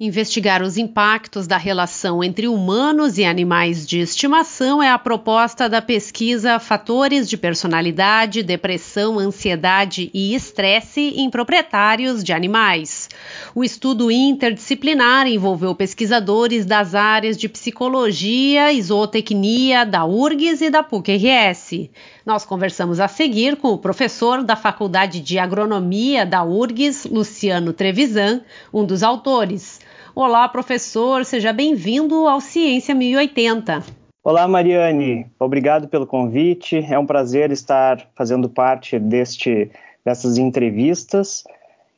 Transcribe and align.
Investigar 0.00 0.60
os 0.60 0.76
impactos 0.76 1.46
da 1.46 1.56
relação 1.56 2.24
entre 2.24 2.48
humanos 2.48 3.16
e 3.16 3.24
animais 3.24 3.86
de 3.86 4.00
estimação 4.00 4.82
é 4.82 4.90
a 4.90 4.98
proposta 4.98 5.68
da 5.68 5.80
pesquisa 5.80 6.58
Fatores 6.58 7.30
de 7.30 7.36
Personalidade, 7.36 8.42
Depressão, 8.42 9.20
Ansiedade 9.20 10.10
e 10.12 10.34
Estresse 10.34 11.14
em 11.16 11.30
Proprietários 11.30 12.24
de 12.24 12.32
Animais. 12.32 13.08
O 13.54 13.62
estudo 13.62 14.10
interdisciplinar 14.10 15.28
envolveu 15.28 15.72
pesquisadores 15.76 16.66
das 16.66 16.96
áreas 16.96 17.36
de 17.36 17.48
psicologia 17.48 18.72
zootecnia 18.82 19.86
da 19.86 20.04
URGS 20.04 20.60
e 20.60 20.70
da 20.70 20.82
PUC-RS. 20.82 21.88
Nós 22.26 22.44
conversamos 22.44 22.98
a 22.98 23.06
seguir 23.06 23.54
com 23.54 23.68
o 23.68 23.78
professor 23.78 24.42
da 24.42 24.56
Faculdade 24.56 25.20
de 25.20 25.38
Agronomia 25.38 26.26
da 26.26 26.42
URGS, 26.42 27.04
Luciano 27.04 27.72
Trevisan, 27.72 28.40
um 28.72 28.84
dos 28.84 29.04
autores. 29.04 29.83
Olá, 30.16 30.48
professor, 30.48 31.24
seja 31.24 31.52
bem-vindo 31.52 32.28
ao 32.28 32.40
Ciência 32.40 32.94
1080. 32.94 33.82
Olá, 34.22 34.46
Mariane. 34.46 35.26
Obrigado 35.40 35.88
pelo 35.88 36.06
convite. 36.06 36.86
É 36.88 36.96
um 36.96 37.04
prazer 37.04 37.50
estar 37.50 38.08
fazendo 38.14 38.48
parte 38.48 38.96
deste, 38.96 39.72
dessas 40.04 40.38
entrevistas 40.38 41.42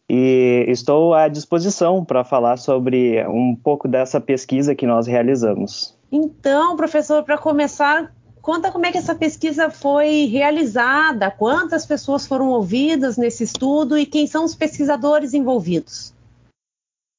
e 0.09 0.65
estou 0.67 1.13
à 1.13 1.29
disposição 1.29 2.03
para 2.03 2.25
falar 2.25 2.57
sobre 2.57 3.23
um 3.29 3.55
pouco 3.55 3.87
dessa 3.87 4.19
pesquisa 4.19 4.75
que 4.75 4.87
nós 4.87 5.07
realizamos. 5.07 5.95
Então, 6.11 6.75
professor, 6.75 7.23
para 7.23 7.37
começar, 7.37 8.15
conta 8.41 8.73
como 8.73 8.87
é 8.87 8.93
que 8.93 8.99
essa 8.99 9.15
pesquisa 9.15 9.69
foi 9.69 10.25
realizada, 10.25 11.31
quantas 11.31 11.85
pessoas 11.85 12.27
foram 12.27 12.49
ouvidas 12.49 13.19
nesse 13.19 13.45
estudo 13.45 13.99
e 13.99 14.07
quem 14.07 14.27
são 14.27 14.43
os 14.43 14.55
pesquisadores 14.55 15.35
envolvidos. 15.35 16.16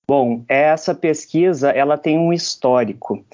Bom, 0.10 0.46
essa 0.48 0.96
pesquisa 0.96 1.70
ela 1.70 1.98
tem 1.98 2.18
um 2.18 2.32
histórico. 2.32 3.26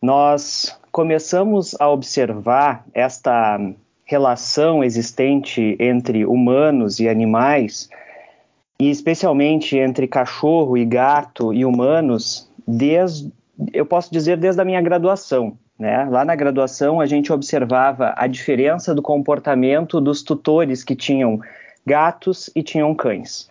Nós 0.00 0.74
começamos 0.90 1.78
a 1.78 1.90
observar 1.90 2.86
esta 2.94 3.60
relação 4.06 4.82
existente 4.82 5.76
entre 5.78 6.24
humanos 6.24 6.98
e 6.98 7.10
animais, 7.10 7.90
e 8.80 8.88
especialmente 8.88 9.76
entre 9.76 10.08
cachorro 10.08 10.78
e 10.78 10.86
gato 10.86 11.52
e 11.52 11.62
humanos, 11.62 12.50
desde, 12.66 13.30
eu 13.74 13.84
posso 13.84 14.10
dizer 14.10 14.38
desde 14.38 14.62
a 14.62 14.64
minha 14.64 14.80
graduação. 14.80 15.58
Né? 15.78 16.06
Lá 16.10 16.24
na 16.24 16.34
graduação, 16.34 17.02
a 17.02 17.06
gente 17.06 17.34
observava 17.34 18.14
a 18.16 18.26
diferença 18.26 18.94
do 18.94 19.02
comportamento 19.02 20.00
dos 20.00 20.22
tutores 20.22 20.82
que 20.82 20.96
tinham 20.96 21.38
gatos 21.84 22.48
e 22.56 22.62
tinham 22.62 22.94
cães. 22.94 23.46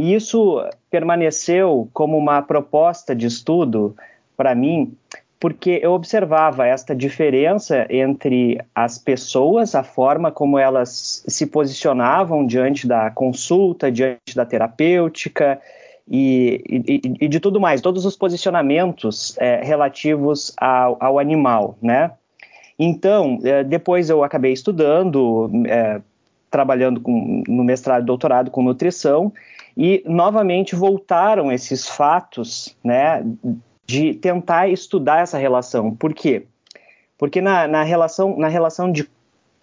E 0.00 0.14
isso 0.14 0.64
permaneceu 0.90 1.88
como 1.92 2.16
uma 2.16 2.40
proposta 2.40 3.16
de 3.16 3.26
estudo 3.26 3.96
para 4.36 4.54
mim, 4.54 4.96
porque 5.40 5.80
eu 5.82 5.92
observava 5.92 6.66
esta 6.66 6.94
diferença 6.94 7.84
entre 7.90 8.60
as 8.72 8.96
pessoas, 8.96 9.74
a 9.74 9.82
forma 9.82 10.30
como 10.30 10.56
elas 10.56 11.24
se 11.26 11.46
posicionavam 11.46 12.46
diante 12.46 12.86
da 12.86 13.10
consulta, 13.10 13.90
diante 13.90 14.36
da 14.36 14.44
terapêutica 14.44 15.60
e, 16.08 16.62
e, 16.68 17.24
e 17.24 17.28
de 17.28 17.40
tudo 17.40 17.60
mais, 17.60 17.80
todos 17.80 18.06
os 18.06 18.16
posicionamentos 18.16 19.36
é, 19.38 19.60
relativos 19.64 20.52
ao, 20.56 20.96
ao, 21.00 21.18
animal, 21.18 21.76
né? 21.82 22.12
Então, 22.78 23.40
é, 23.42 23.64
depois 23.64 24.08
eu 24.08 24.22
acabei 24.22 24.52
estudando, 24.52 25.50
é, 25.66 26.00
trabalhando 26.50 27.00
com, 27.00 27.42
no 27.46 27.64
mestrado 27.64 28.02
e 28.02 28.06
doutorado 28.06 28.50
com 28.50 28.62
nutrição, 28.62 29.32
e 29.76 30.02
novamente 30.06 30.74
voltaram 30.74 31.52
esses 31.52 31.88
fatos, 31.88 32.76
né, 32.82 33.24
de 33.86 34.14
tentar 34.14 34.68
estudar 34.68 35.22
essa 35.22 35.38
relação. 35.38 35.94
Por 35.94 36.12
quê? 36.12 36.44
Porque 37.16 37.40
na, 37.40 37.66
na 37.66 37.82
relação, 37.82 38.36
na 38.36 38.48
relação 38.48 38.90
de 38.90 39.08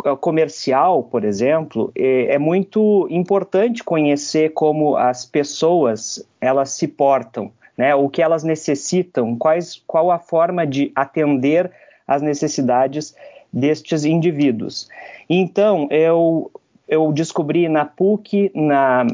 eh, 0.06 0.16
comercial, 0.16 1.04
por 1.04 1.24
exemplo, 1.24 1.92
é, 1.96 2.36
é, 2.36 2.40
muito 2.40 3.08
importante 3.10 3.84
conhecer 3.84 4.54
como 4.54 4.96
as 4.98 5.26
pessoas 5.26 6.28
elas 6.42 6.72
se 6.72 6.88
portam, 6.88 7.52
né? 7.78 7.96
O 7.96 8.10
que 8.10 8.22
elas 8.22 8.44
necessitam, 8.44 9.36
quais, 9.36 9.82
qual 9.88 10.12
a 10.12 10.20
forma 10.20 10.66
de 10.66 10.92
atender 10.96 11.72
às 12.08 12.22
necessidades 12.22 13.16
destes 13.52 14.04
indivíduos. 14.04 14.90
Então, 15.30 15.88
eu, 15.90 16.52
eu 16.88 17.12
descobri 17.12 17.68
na 17.68 17.86
PUC, 17.86 18.52
na 18.54 19.06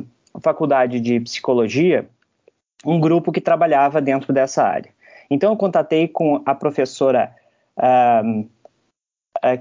faculdade 0.41 0.99
de 0.99 1.19
psicologia 1.19 2.07
um 2.85 2.99
grupo 2.99 3.31
que 3.31 3.41
trabalhava 3.41 4.01
dentro 4.01 4.33
dessa 4.33 4.63
área. 4.63 4.91
Então 5.29 5.51
eu 5.51 5.57
contatei 5.57 6.07
com 6.07 6.41
a 6.45 6.55
professora 6.55 7.33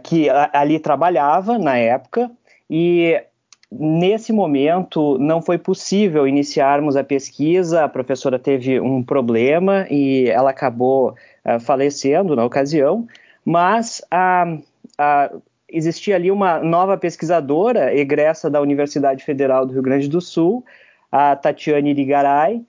que 0.03 0.29
ali 0.53 0.79
trabalhava 0.79 1.59
na 1.59 1.77
época 1.77 2.31
e 2.69 3.23
nesse 3.71 4.33
momento 4.33 5.17
não 5.19 5.41
foi 5.41 5.57
possível 5.57 6.27
iniciarmos 6.27 6.97
a 6.97 7.05
pesquisa. 7.05 7.85
A 7.85 7.89
professora 7.89 8.39
teve 8.39 8.81
um 8.81 9.03
problema 9.03 9.87
e 9.91 10.29
ela 10.29 10.51
acabou 10.51 11.11
uh, 11.45 11.61
falecendo 11.61 12.35
na 12.35 12.45
ocasião, 12.45 13.07
mas 13.45 14.03
a, 14.11 14.59
a 14.99 15.31
existia 15.73 16.17
ali 16.17 16.31
uma 16.31 16.59
nova 16.59 16.97
pesquisadora, 16.97 17.95
egressa 17.95 18.51
da 18.51 18.61
Universidade 18.61 19.25
Federal 19.25 19.67
do 19.67 19.73
Rio 19.73 19.83
Grande 19.83 20.09
do 20.09 20.21
Sul, 20.21 20.65
a 21.11 21.35
Tatiane 21.35 21.91
Irigaray, 21.91 22.63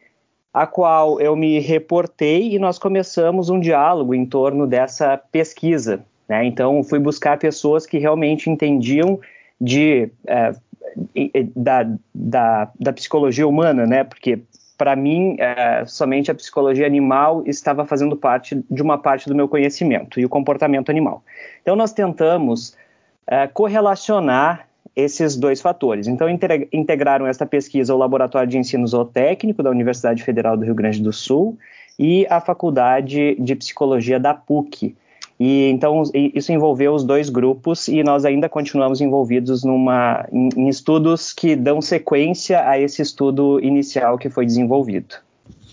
a 0.53 0.67
qual 0.67 1.19
eu 1.19 1.35
me 1.35 1.59
reportei 1.59 2.53
e 2.53 2.59
nós 2.59 2.77
começamos 2.77 3.49
um 3.49 3.59
diálogo 3.59 4.13
em 4.13 4.25
torno 4.25 4.67
dessa 4.67 5.17
pesquisa. 5.17 6.03
Né? 6.27 6.45
Então, 6.45 6.83
fui 6.83 6.99
buscar 6.99 7.37
pessoas 7.37 7.85
que 7.85 7.97
realmente 7.97 8.49
entendiam 8.49 9.19
de, 9.59 10.09
é, 10.27 10.53
da, 11.55 11.87
da, 12.13 12.71
da, 12.79 12.93
psicologia 12.93 13.47
humana, 13.47 13.85
né? 13.85 14.03
porque 14.03 14.41
para 14.77 14.95
mim, 14.95 15.35
é, 15.37 15.85
somente 15.85 16.31
a 16.31 16.35
psicologia 16.35 16.87
animal 16.87 17.43
estava 17.45 17.85
fazendo 17.85 18.17
parte 18.17 18.65
de 18.69 18.81
uma 18.81 18.97
parte 18.97 19.29
do 19.29 19.35
meu 19.35 19.47
conhecimento 19.47 20.19
e 20.19 20.25
o 20.25 20.29
comportamento 20.29 20.89
animal. 20.89 21.23
Então, 21.61 21.75
nós 21.75 21.93
tentamos 21.93 22.75
correlacionar 23.53 24.67
esses 24.95 25.35
dois 25.35 25.61
fatores. 25.61 26.07
Então, 26.07 26.27
integraram 26.71 27.25
esta 27.25 27.45
pesquisa 27.45 27.95
o 27.95 27.97
Laboratório 27.97 28.49
de 28.49 28.57
Ensino 28.57 28.85
Zootécnico 28.85 29.63
da 29.63 29.69
Universidade 29.69 30.23
Federal 30.23 30.57
do 30.57 30.65
Rio 30.65 30.75
Grande 30.75 31.01
do 31.01 31.13
Sul 31.13 31.57
e 31.97 32.25
a 32.29 32.41
Faculdade 32.41 33.35
de 33.39 33.55
Psicologia 33.55 34.19
da 34.19 34.33
PUC. 34.33 34.95
E 35.39 35.69
então 35.69 36.03
isso 36.13 36.51
envolveu 36.51 36.93
os 36.93 37.03
dois 37.03 37.27
grupos 37.27 37.87
e 37.87 38.03
nós 38.03 38.25
ainda 38.25 38.47
continuamos 38.47 39.01
envolvidos 39.01 39.63
numa, 39.63 40.27
em, 40.31 40.49
em 40.55 40.67
estudos 40.67 41.33
que 41.33 41.55
dão 41.55 41.81
sequência 41.81 42.67
a 42.69 42.77
esse 42.77 43.01
estudo 43.01 43.59
inicial 43.59 44.19
que 44.19 44.29
foi 44.29 44.45
desenvolvido. 44.45 45.15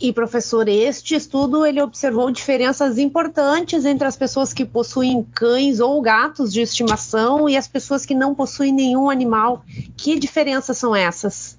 E 0.01 0.13
professor, 0.13 0.69
este 0.69 1.17
estudo 1.17 1.67
ele 1.67 1.83
observou 1.83 2.31
diferenças 2.31 2.99
importantes 2.99 3.85
entre 3.85 4.07
as 4.07 4.17
pessoas 4.17 4.53
que 4.53 4.65
possuem 4.65 5.27
cães 5.35 5.81
ou 5.81 6.01
gatos 6.01 6.53
de 6.53 6.61
estimação 6.61 7.49
e 7.49 7.57
as 7.57 7.67
pessoas 7.67 8.07
que 8.07 8.15
não 8.15 8.33
possuem 8.33 8.73
nenhum 8.73 9.11
animal. 9.11 9.65
Que 9.97 10.17
diferenças 10.17 10.79
são 10.79 10.95
essas? 10.95 11.58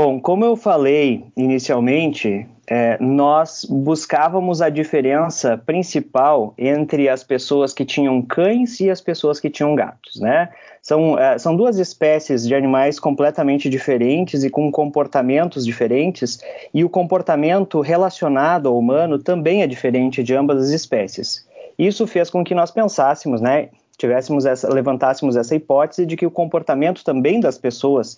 Bom, 0.00 0.20
como 0.20 0.44
eu 0.44 0.54
falei 0.54 1.24
inicialmente, 1.36 2.46
é, 2.70 2.96
nós 3.00 3.66
buscávamos 3.68 4.62
a 4.62 4.68
diferença 4.68 5.58
principal 5.58 6.54
entre 6.56 7.08
as 7.08 7.24
pessoas 7.24 7.72
que 7.72 7.84
tinham 7.84 8.22
cães 8.22 8.78
e 8.78 8.88
as 8.88 9.00
pessoas 9.00 9.40
que 9.40 9.50
tinham 9.50 9.74
gatos, 9.74 10.20
né? 10.20 10.50
São, 10.80 11.18
é, 11.18 11.36
são 11.36 11.56
duas 11.56 11.80
espécies 11.80 12.46
de 12.46 12.54
animais 12.54 13.00
completamente 13.00 13.68
diferentes 13.68 14.44
e 14.44 14.50
com 14.50 14.70
comportamentos 14.70 15.66
diferentes, 15.66 16.38
e 16.72 16.84
o 16.84 16.88
comportamento 16.88 17.80
relacionado 17.80 18.68
ao 18.68 18.78
humano 18.78 19.18
também 19.18 19.62
é 19.62 19.66
diferente 19.66 20.22
de 20.22 20.32
ambas 20.32 20.62
as 20.62 20.70
espécies. 20.70 21.44
Isso 21.76 22.06
fez 22.06 22.30
com 22.30 22.44
que 22.44 22.54
nós 22.54 22.70
pensássemos, 22.70 23.40
né, 23.40 23.70
tivéssemos 23.98 24.46
essa, 24.46 24.72
levantássemos 24.72 25.36
essa 25.36 25.56
hipótese 25.56 26.06
de 26.06 26.16
que 26.16 26.24
o 26.24 26.30
comportamento 26.30 27.02
também 27.04 27.40
das 27.40 27.58
pessoas 27.58 28.16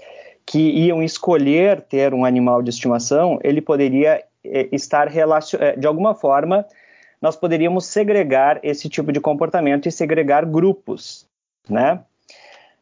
que 0.51 0.59
iam 0.59 1.01
escolher 1.01 1.81
ter 1.81 2.13
um 2.13 2.25
animal 2.25 2.61
de 2.61 2.71
estimação, 2.71 3.39
ele 3.45 3.61
poderia 3.61 4.21
é, 4.45 4.69
estar 4.73 5.07
é, 5.17 5.77
de 5.77 5.87
alguma 5.87 6.13
forma 6.13 6.67
nós 7.23 7.37
poderíamos 7.37 7.87
segregar 7.87 8.59
esse 8.61 8.89
tipo 8.89 9.13
de 9.13 9.21
comportamento 9.21 9.87
e 9.87 9.93
segregar 9.93 10.45
grupos, 10.45 11.25
né? 11.69 12.01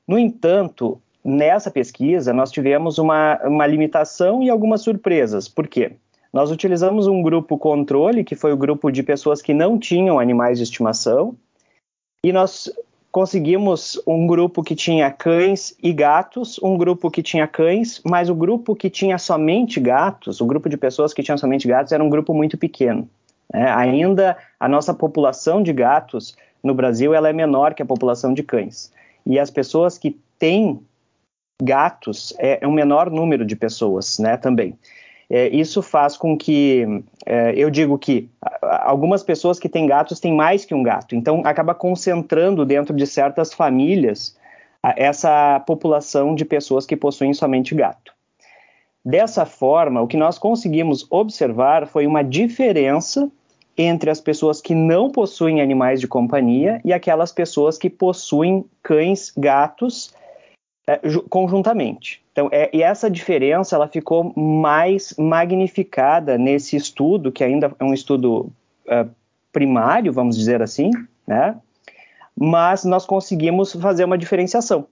No 0.06 0.18
entanto, 0.18 0.98
nessa 1.22 1.70
pesquisa 1.70 2.32
nós 2.32 2.50
tivemos 2.50 2.96
uma, 2.96 3.38
uma 3.44 3.66
limitação 3.66 4.42
e 4.42 4.48
algumas 4.48 4.80
surpresas. 4.80 5.46
Por 5.46 5.68
quê? 5.68 5.92
Nós 6.32 6.50
utilizamos 6.50 7.06
um 7.06 7.20
grupo 7.20 7.58
controle, 7.58 8.24
que 8.24 8.34
foi 8.34 8.50
o 8.50 8.56
grupo 8.56 8.90
de 8.90 9.02
pessoas 9.02 9.42
que 9.42 9.52
não 9.52 9.78
tinham 9.78 10.18
animais 10.18 10.56
de 10.56 10.64
estimação, 10.64 11.36
e 12.24 12.32
nós 12.32 12.72
conseguimos 13.18 14.00
um 14.06 14.28
grupo 14.28 14.62
que 14.62 14.76
tinha 14.76 15.10
cães 15.10 15.76
e 15.82 15.92
gatos, 15.92 16.56
um 16.62 16.76
grupo 16.76 17.10
que 17.10 17.20
tinha 17.20 17.48
cães, 17.48 18.00
mas 18.04 18.30
o 18.30 18.34
grupo 18.34 18.76
que 18.76 18.88
tinha 18.88 19.18
somente 19.18 19.80
gatos, 19.80 20.40
o 20.40 20.46
grupo 20.46 20.68
de 20.68 20.76
pessoas 20.76 21.12
que 21.12 21.20
tinham 21.20 21.36
somente 21.36 21.66
gatos, 21.66 21.90
era 21.90 22.04
um 22.04 22.08
grupo 22.08 22.32
muito 22.32 22.56
pequeno. 22.56 23.10
Né? 23.52 23.68
Ainda 23.72 24.36
a 24.60 24.68
nossa 24.68 24.94
população 24.94 25.64
de 25.64 25.72
gatos 25.72 26.36
no 26.62 26.72
Brasil 26.72 27.12
ela 27.12 27.28
é 27.28 27.32
menor 27.32 27.74
que 27.74 27.82
a 27.82 27.86
população 27.86 28.32
de 28.32 28.44
cães. 28.44 28.92
E 29.26 29.36
as 29.36 29.50
pessoas 29.50 29.98
que 29.98 30.16
têm 30.38 30.80
gatos 31.60 32.32
é, 32.38 32.60
é 32.62 32.68
um 32.68 32.72
menor 32.72 33.10
número 33.10 33.44
de 33.44 33.56
pessoas 33.56 34.20
né, 34.20 34.36
também. 34.36 34.78
É, 35.30 35.48
isso 35.48 35.82
faz 35.82 36.16
com 36.16 36.36
que 36.36 37.02
é, 37.26 37.52
eu 37.54 37.68
digo 37.68 37.98
que 37.98 38.30
algumas 38.62 39.22
pessoas 39.22 39.58
que 39.58 39.68
têm 39.68 39.86
gatos 39.86 40.20
têm 40.20 40.34
mais 40.34 40.64
que 40.64 40.74
um 40.74 40.82
gato, 40.82 41.14
então 41.14 41.42
acaba 41.44 41.74
concentrando 41.74 42.64
dentro 42.64 42.94
de 42.94 43.06
certas 43.06 43.52
famílias 43.52 44.36
essa 44.96 45.60
população 45.66 46.34
de 46.34 46.44
pessoas 46.44 46.86
que 46.86 46.96
possuem 46.96 47.34
somente 47.34 47.74
gato. 47.74 48.12
Dessa 49.04 49.44
forma, 49.44 50.00
o 50.00 50.06
que 50.06 50.16
nós 50.16 50.38
conseguimos 50.38 51.06
observar 51.10 51.86
foi 51.86 52.06
uma 52.06 52.22
diferença 52.22 53.30
entre 53.76 54.10
as 54.10 54.20
pessoas 54.20 54.60
que 54.60 54.74
não 54.74 55.10
possuem 55.10 55.60
animais 55.60 56.00
de 56.00 56.08
companhia 56.08 56.80
e 56.84 56.92
aquelas 56.92 57.32
pessoas 57.32 57.78
que 57.78 57.88
possuem 57.88 58.64
cães, 58.82 59.32
gatos 59.36 60.12
é, 60.88 60.98
conjuntamente. 61.28 62.22
Então, 62.32 62.48
é, 62.50 62.70
e 62.72 62.82
essa 62.82 63.10
diferença 63.10 63.76
ela 63.76 63.86
ficou 63.86 64.32
mais 64.34 65.12
magnificada 65.18 66.38
nesse 66.38 66.76
estudo, 66.76 67.30
que 67.30 67.44
ainda 67.44 67.70
é 67.78 67.84
um 67.84 67.92
estudo 67.92 68.50
é, 68.86 69.06
primário, 69.52 70.10
vamos 70.14 70.34
dizer 70.34 70.62
assim, 70.62 70.90
né? 71.26 71.54
Mas 72.34 72.86
nós 72.86 73.04
conseguimos 73.04 73.72
fazer 73.74 74.04
uma 74.04 74.16
diferenciação. 74.16 74.86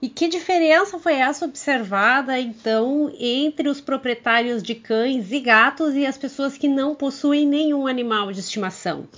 E 0.00 0.08
que 0.08 0.28
diferença 0.28 1.00
foi 1.00 1.14
essa 1.14 1.44
observada, 1.44 2.38
então, 2.38 3.10
entre 3.18 3.68
os 3.68 3.80
proprietários 3.80 4.62
de 4.62 4.76
cães 4.76 5.32
e 5.32 5.40
gatos 5.40 5.96
e 5.96 6.06
as 6.06 6.16
pessoas 6.16 6.56
que 6.56 6.68
não 6.68 6.94
possuem 6.94 7.44
nenhum 7.44 7.88
animal 7.88 8.30
de 8.30 8.38
estimação? 8.38 9.08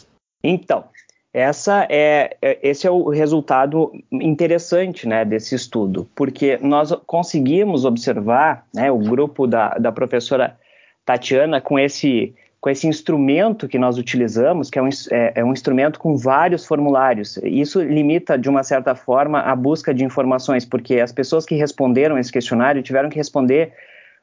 Então, 0.42 0.84
essa 1.32 1.86
é, 1.88 2.36
é, 2.42 2.58
esse 2.62 2.86
é 2.86 2.90
o 2.90 3.08
resultado 3.08 3.90
interessante 4.12 5.08
né, 5.08 5.24
desse 5.24 5.54
estudo, 5.54 6.06
porque 6.14 6.58
nós 6.60 6.92
conseguimos 7.06 7.86
observar 7.86 8.66
né, 8.74 8.90
o 8.90 8.98
grupo 8.98 9.46
da, 9.46 9.70
da 9.70 9.90
professora 9.90 10.58
Tatiana 11.06 11.58
com 11.58 11.78
esse, 11.78 12.34
com 12.60 12.68
esse 12.68 12.86
instrumento 12.86 13.66
que 13.66 13.78
nós 13.78 13.96
utilizamos, 13.96 14.68
que 14.68 14.78
é 14.78 14.82
um, 14.82 14.88
é, 15.10 15.32
é 15.36 15.44
um 15.44 15.52
instrumento 15.52 15.98
com 15.98 16.16
vários 16.16 16.66
formulários. 16.66 17.38
Isso 17.38 17.82
limita, 17.82 18.38
de 18.38 18.50
uma 18.50 18.62
certa 18.62 18.94
forma, 18.94 19.40
a 19.40 19.56
busca 19.56 19.94
de 19.94 20.04
informações, 20.04 20.66
porque 20.66 21.00
as 21.00 21.12
pessoas 21.12 21.46
que 21.46 21.54
responderam 21.54 22.18
esse 22.18 22.30
questionário 22.30 22.82
tiveram 22.82 23.08
que 23.08 23.16
responder 23.16 23.72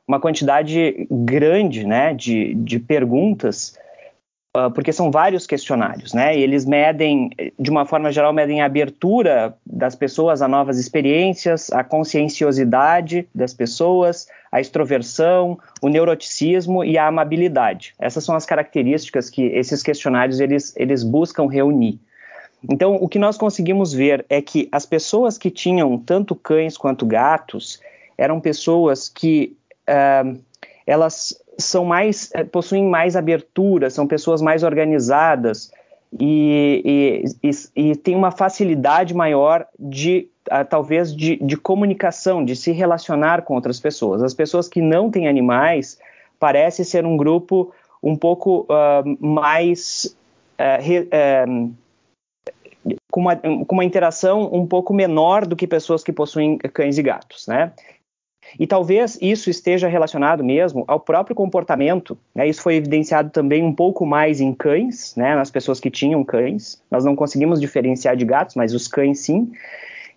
uma 0.07 0.19
quantidade 0.19 1.07
grande 1.09 1.85
né, 1.85 2.13
de, 2.13 2.53
de 2.53 2.79
perguntas 2.79 3.77
porque 4.73 4.91
são 4.91 5.11
vários 5.11 5.45
questionários, 5.45 6.13
né? 6.13 6.37
E 6.37 6.41
eles 6.41 6.65
medem, 6.65 7.29
de 7.59 7.69
uma 7.69 7.85
forma 7.85 8.11
geral, 8.11 8.33
medem 8.33 8.61
a 8.61 8.65
abertura 8.65 9.55
das 9.65 9.95
pessoas 9.95 10.41
a 10.41 10.47
novas 10.47 10.77
experiências, 10.77 11.71
a 11.71 11.83
conscienciosidade 11.83 13.27
das 13.33 13.53
pessoas, 13.53 14.27
a 14.51 14.59
extroversão, 14.59 15.59
o 15.81 15.89
neuroticismo 15.89 16.83
e 16.83 16.97
a 16.97 17.07
amabilidade. 17.07 17.93
Essas 17.99 18.23
são 18.23 18.35
as 18.35 18.45
características 18.45 19.29
que 19.29 19.43
esses 19.43 19.83
questionários 19.83 20.39
eles, 20.39 20.73
eles 20.75 21.03
buscam 21.03 21.47
reunir. 21.47 21.99
Então, 22.69 22.95
o 22.95 23.07
que 23.07 23.19
nós 23.19 23.37
conseguimos 23.37 23.93
ver 23.93 24.25
é 24.29 24.41
que 24.41 24.67
as 24.71 24.85
pessoas 24.85 25.37
que 25.37 25.49
tinham 25.49 25.97
tanto 25.97 26.35
cães 26.35 26.77
quanto 26.77 27.05
gatos 27.05 27.79
eram 28.17 28.39
pessoas 28.39 29.07
que 29.07 29.55
uh, 29.87 30.37
elas 30.89 31.39
são 31.55 31.85
mais 31.85 32.31
eh, 32.33 32.43
possuem 32.43 32.83
mais 32.83 33.15
abertura, 33.15 33.91
são 33.91 34.07
pessoas 34.07 34.41
mais 34.41 34.63
organizadas 34.63 35.71
e, 36.19 37.23
e, 37.43 37.47
e, 37.47 37.91
e 37.91 37.95
têm 37.95 38.15
uma 38.15 38.31
facilidade 38.31 39.13
maior 39.13 39.67
de 39.77 40.27
uh, 40.51 40.65
talvez 40.67 41.15
de, 41.15 41.35
de, 41.35 41.55
comunicação, 41.55 42.43
de 42.43 42.55
se 42.55 42.71
relacionar 42.71 43.43
com 43.43 43.53
outras 43.53 43.79
pessoas. 43.79 44.23
As 44.23 44.33
pessoas 44.33 44.67
que 44.67 44.81
não 44.81 45.11
têm 45.11 45.27
animais 45.27 45.99
parece 46.39 46.83
ser 46.83 47.05
um 47.05 47.15
grupo 47.15 47.71
um 48.01 48.15
pouco 48.15 48.61
uh, 48.61 49.17
mais 49.23 50.17
uh, 50.57 50.81
re, 50.81 51.07
com, 53.11 53.21
uma, 53.21 53.35
com 53.35 53.75
uma 53.75 53.85
interação 53.85 54.49
um 54.51 54.65
pouco 54.65 54.91
menor 54.91 55.45
do 55.45 55.55
que 55.55 55.67
pessoas 55.67 56.03
que 56.03 56.11
possuem 56.11 56.57
cães 56.57 56.97
e 56.97 57.03
gatos, 57.03 57.45
né? 57.45 57.73
E 58.57 58.65
talvez 58.65 59.17
isso 59.21 59.49
esteja 59.49 59.87
relacionado 59.87 60.43
mesmo 60.43 60.83
ao 60.87 60.99
próprio 60.99 61.35
comportamento. 61.35 62.17
Né? 62.33 62.47
Isso 62.47 62.61
foi 62.61 62.75
evidenciado 62.75 63.29
também 63.29 63.63
um 63.63 63.73
pouco 63.73 64.05
mais 64.05 64.39
em 64.39 64.53
cães, 64.53 65.15
né? 65.15 65.35
nas 65.35 65.51
pessoas 65.51 65.79
que 65.79 65.91
tinham 65.91 66.23
cães. 66.23 66.81
Nós 66.89 67.03
não 67.03 67.15
conseguimos 67.15 67.59
diferenciar 67.59 68.15
de 68.15 68.25
gatos, 68.25 68.55
mas 68.55 68.73
os 68.73 68.87
cães 68.87 69.19
sim. 69.19 69.51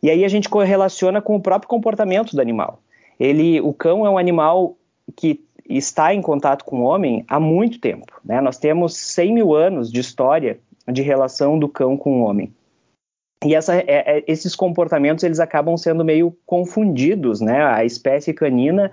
E 0.02 0.10
aí 0.10 0.24
a 0.24 0.28
gente 0.28 0.48
correlaciona 0.48 1.20
com 1.20 1.36
o 1.36 1.40
próprio 1.40 1.68
comportamento 1.68 2.34
do 2.34 2.40
animal. 2.40 2.80
Ele, 3.18 3.60
o 3.60 3.72
cão 3.72 4.06
é 4.06 4.10
um 4.10 4.18
animal 4.18 4.76
que 5.16 5.40
está 5.68 6.14
em 6.14 6.20
contato 6.20 6.64
com 6.64 6.80
o 6.80 6.84
homem 6.84 7.24
há 7.28 7.38
muito 7.38 7.78
tempo. 7.78 8.20
Né? 8.24 8.40
Nós 8.40 8.58
temos 8.58 8.96
100 8.96 9.34
mil 9.34 9.54
anos 9.54 9.90
de 9.90 10.00
história 10.00 10.58
de 10.90 11.02
relação 11.02 11.58
do 11.58 11.68
cão 11.68 11.96
com 11.96 12.20
o 12.20 12.24
homem. 12.24 12.52
E 13.44 13.54
essa, 13.54 13.76
é, 13.76 13.84
é, 13.86 14.24
esses 14.26 14.54
comportamentos 14.54 15.24
eles 15.24 15.40
acabam 15.40 15.76
sendo 15.76 16.04
meio 16.04 16.36
confundidos, 16.46 17.40
né? 17.40 17.64
A 17.64 17.84
espécie 17.84 18.32
canina 18.32 18.90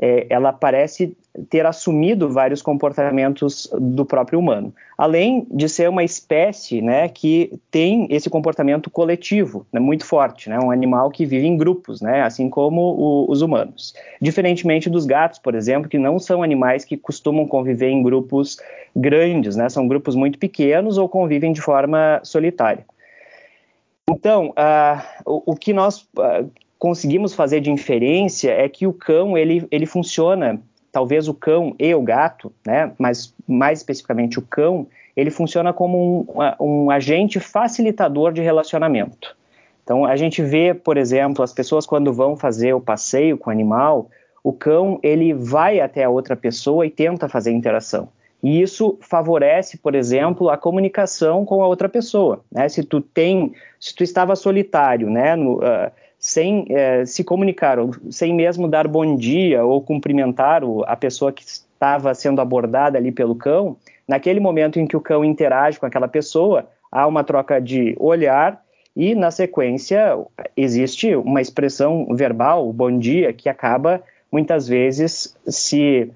é, 0.00 0.26
ela 0.28 0.52
parece 0.52 1.16
ter 1.50 1.66
assumido 1.66 2.28
vários 2.28 2.62
comportamentos 2.62 3.68
do 3.72 4.04
próprio 4.04 4.38
humano, 4.38 4.72
além 4.96 5.46
de 5.50 5.68
ser 5.68 5.88
uma 5.88 6.04
espécie, 6.04 6.80
né, 6.80 7.08
que 7.08 7.58
tem 7.72 8.06
esse 8.08 8.30
comportamento 8.30 8.88
coletivo, 8.88 9.66
né, 9.72 9.80
muito 9.80 10.04
forte, 10.04 10.48
né, 10.48 10.58
um 10.60 10.70
animal 10.70 11.10
que 11.10 11.26
vive 11.26 11.46
em 11.46 11.56
grupos, 11.56 12.00
né, 12.00 12.22
assim 12.22 12.48
como 12.48 12.80
o, 12.80 13.30
os 13.30 13.42
humanos. 13.42 13.94
Diferentemente 14.20 14.88
dos 14.88 15.06
gatos, 15.06 15.40
por 15.40 15.56
exemplo, 15.56 15.88
que 15.88 15.98
não 15.98 16.20
são 16.20 16.42
animais 16.42 16.84
que 16.84 16.96
costumam 16.96 17.48
conviver 17.48 17.88
em 17.88 18.02
grupos 18.02 18.58
grandes, 18.94 19.56
né, 19.56 19.68
são 19.68 19.88
grupos 19.88 20.14
muito 20.14 20.38
pequenos 20.38 20.98
ou 20.98 21.08
convivem 21.08 21.52
de 21.52 21.60
forma 21.60 22.20
solitária. 22.22 22.84
Então, 24.08 24.50
uh, 24.50 25.02
o, 25.24 25.52
o, 25.52 25.56
que 25.56 25.72
nós 25.72 26.02
uh, 26.18 26.50
conseguimos 26.78 27.34
fazer 27.34 27.60
de 27.60 27.70
inferência 27.70 28.50
é 28.50 28.68
que 28.68 28.86
o 28.86 28.92
cão 28.92 29.36
ele, 29.36 29.66
ele 29.70 29.86
funciona, 29.86 30.60
talvez 30.92 31.28
o 31.28 31.34
cão 31.34 31.74
e 31.78 31.94
o 31.94 32.02
gato, 32.02 32.52
né, 32.66 32.92
mas 32.98 33.34
mais 33.46 33.78
especificamente 33.78 34.38
o 34.38 34.42
cão, 34.42 34.86
ele 35.16 35.30
funciona 35.30 35.72
como 35.72 36.26
um, 36.60 36.64
um 36.64 36.90
agente 36.90 37.40
facilitador 37.40 38.32
de 38.32 38.42
relacionamento. 38.42 39.36
Então, 39.82 40.04
a 40.04 40.16
gente 40.16 40.42
vê, 40.42 40.74
por 40.74 40.96
exemplo, 40.96 41.42
as 41.42 41.52
pessoas 41.52 41.86
quando 41.86 42.12
vão 42.12 42.36
fazer 42.36 42.74
o 42.74 42.80
passeio 42.80 43.36
com 43.36 43.50
o 43.50 43.52
animal, 43.52 44.08
o 44.42 44.52
cão 44.52 44.98
ele 45.02 45.32
vai 45.32 45.80
até 45.80 46.04
a 46.04 46.10
outra 46.10 46.34
pessoa 46.36 46.86
e 46.86 46.90
tenta 46.90 47.28
fazer 47.28 47.52
interação. 47.52 48.08
E 48.44 48.60
isso 48.60 48.98
favorece, 49.00 49.78
por 49.78 49.94
exemplo, 49.94 50.50
a 50.50 50.58
comunicação 50.58 51.46
com 51.46 51.62
a 51.62 51.66
outra 51.66 51.88
pessoa. 51.88 52.44
Né? 52.52 52.68
Se 52.68 52.84
tu 52.84 53.00
tem, 53.00 53.54
se 53.80 53.94
tu 53.94 54.04
estava 54.04 54.36
solitário, 54.36 55.08
né, 55.08 55.34
no, 55.34 55.60
uh, 55.60 55.90
sem 56.18 56.64
uh, 56.64 57.06
se 57.06 57.24
comunicar, 57.24 57.78
ou 57.78 57.92
sem 58.10 58.34
mesmo 58.34 58.68
dar 58.68 58.86
bom 58.86 59.16
dia 59.16 59.64
ou 59.64 59.80
cumprimentar 59.80 60.62
o, 60.62 60.84
a 60.86 60.94
pessoa 60.94 61.32
que 61.32 61.42
estava 61.42 62.12
sendo 62.12 62.38
abordada 62.42 62.98
ali 62.98 63.10
pelo 63.10 63.34
cão, 63.34 63.78
naquele 64.06 64.40
momento 64.40 64.78
em 64.78 64.86
que 64.86 64.94
o 64.94 65.00
cão 65.00 65.24
interage 65.24 65.80
com 65.80 65.86
aquela 65.86 66.06
pessoa, 66.06 66.68
há 66.92 67.06
uma 67.06 67.24
troca 67.24 67.58
de 67.58 67.96
olhar 67.98 68.62
e, 68.94 69.14
na 69.14 69.30
sequência, 69.30 70.18
existe 70.54 71.16
uma 71.16 71.40
expressão 71.40 72.08
verbal, 72.14 72.70
bom 72.74 72.98
dia, 72.98 73.32
que 73.32 73.48
acaba 73.48 74.02
muitas 74.30 74.68
vezes 74.68 75.34
se 75.46 76.12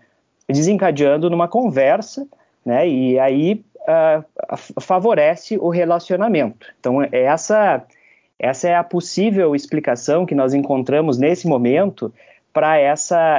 desencadeando 0.49 1.29
numa 1.29 1.49
conversa, 1.49 2.27
né? 2.65 2.89
E 2.89 3.19
aí 3.19 3.65
uh, 3.81 4.57
favorece 4.81 5.59
o 5.59 5.69
relacionamento. 5.69 6.67
Então 6.79 7.03
essa 7.13 7.85
essa 8.39 8.69
é 8.69 8.77
a 8.77 8.85
possível 8.85 9.57
explicação 9.57 10.25
que 10.25 10.35
nós 10.35 10.55
encontramos 10.55 11.19
nesse 11.19 11.49
momento 11.49 12.13
para 12.53 12.79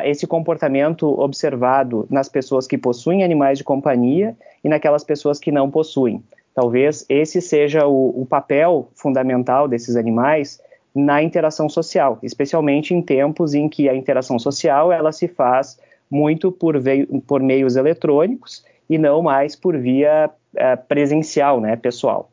esse 0.05 0.27
comportamento 0.27 1.07
observado 1.19 2.05
nas 2.09 2.27
pessoas 2.27 2.67
que 2.67 2.77
possuem 2.77 3.23
animais 3.23 3.57
de 3.57 3.63
companhia 3.63 4.35
e 4.63 4.69
naquelas 4.69 5.03
pessoas 5.03 5.39
que 5.39 5.51
não 5.51 5.71
possuem. 5.71 6.21
Talvez 6.53 7.05
esse 7.07 7.41
seja 7.41 7.87
o, 7.87 8.21
o 8.21 8.25
papel 8.25 8.89
fundamental 8.93 9.67
desses 9.67 9.95
animais 9.95 10.61
na 10.93 11.23
interação 11.23 11.69
social, 11.69 12.19
especialmente 12.21 12.93
em 12.93 13.01
tempos 13.01 13.53
em 13.53 13.69
que 13.69 13.87
a 13.87 13.95
interação 13.95 14.37
social 14.37 14.91
ela 14.91 15.11
se 15.11 15.27
faz 15.27 15.79
muito 16.09 16.51
por, 16.51 16.79
veio, 16.79 17.21
por 17.21 17.41
meios 17.41 17.75
eletrônicos 17.75 18.63
e 18.89 18.97
não 18.97 19.21
mais 19.21 19.55
por 19.55 19.77
via 19.77 20.29
é, 20.55 20.75
presencial, 20.75 21.61
né, 21.61 21.75
pessoal. 21.75 22.31